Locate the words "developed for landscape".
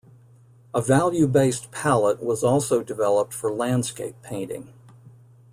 2.81-4.15